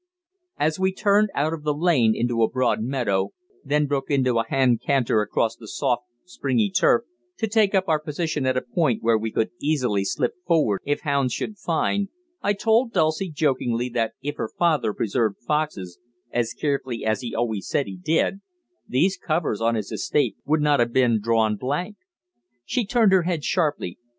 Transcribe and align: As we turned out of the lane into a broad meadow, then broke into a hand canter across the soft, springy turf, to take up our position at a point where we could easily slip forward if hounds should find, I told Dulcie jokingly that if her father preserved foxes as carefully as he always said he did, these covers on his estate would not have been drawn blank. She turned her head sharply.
As 0.57 0.79
we 0.79 0.91
turned 0.91 1.29
out 1.35 1.53
of 1.53 1.61
the 1.61 1.75
lane 1.75 2.15
into 2.15 2.41
a 2.41 2.49
broad 2.49 2.81
meadow, 2.81 3.33
then 3.63 3.85
broke 3.85 4.09
into 4.09 4.39
a 4.39 4.47
hand 4.47 4.81
canter 4.83 5.21
across 5.21 5.55
the 5.55 5.67
soft, 5.67 6.05
springy 6.25 6.71
turf, 6.71 7.03
to 7.37 7.45
take 7.45 7.75
up 7.75 7.83
our 7.87 7.99
position 7.99 8.47
at 8.47 8.57
a 8.57 8.63
point 8.63 9.03
where 9.03 9.19
we 9.19 9.31
could 9.31 9.51
easily 9.59 10.03
slip 10.03 10.33
forward 10.47 10.79
if 10.85 11.01
hounds 11.01 11.33
should 11.33 11.59
find, 11.59 12.09
I 12.41 12.53
told 12.53 12.93
Dulcie 12.93 13.29
jokingly 13.29 13.89
that 13.89 14.13
if 14.23 14.37
her 14.37 14.49
father 14.49 14.91
preserved 14.91 15.37
foxes 15.47 15.99
as 16.31 16.53
carefully 16.55 17.05
as 17.05 17.21
he 17.21 17.35
always 17.35 17.67
said 17.67 17.85
he 17.85 17.95
did, 18.03 18.41
these 18.87 19.17
covers 19.19 19.61
on 19.61 19.75
his 19.75 19.91
estate 19.91 20.35
would 20.45 20.61
not 20.61 20.79
have 20.79 20.91
been 20.91 21.21
drawn 21.21 21.57
blank. 21.57 21.97
She 22.65 22.87
turned 22.87 23.11
her 23.11 23.21
head 23.21 23.43
sharply. 23.43 23.99